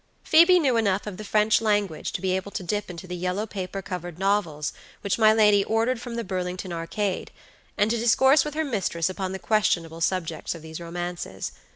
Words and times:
Phoebe 0.23 0.57
knew 0.57 0.77
enough 0.77 1.05
of 1.05 1.17
the 1.17 1.23
French 1.23 1.61
language 1.61 2.11
to 2.13 2.21
be 2.21 2.35
able 2.35 2.49
to 2.53 2.63
dip 2.63 2.89
into 2.89 3.05
the 3.05 3.15
yellow 3.15 3.45
paper 3.45 3.83
covered 3.83 4.17
novels 4.17 4.73
which 5.01 5.19
my 5.19 5.31
lady 5.31 5.63
ordered 5.63 6.01
from 6.01 6.15
the 6.15 6.23
Burlington 6.23 6.73
Arcade, 6.73 7.29
and 7.77 7.91
to 7.91 7.99
discourse 7.99 8.43
with 8.43 8.55
her 8.55 8.65
mistress 8.65 9.11
upon 9.11 9.31
the 9.31 9.37
questionable 9.37 10.01
subjects 10.01 10.55
of 10.55 10.63
these 10.63 10.79
romances. 10.79 11.51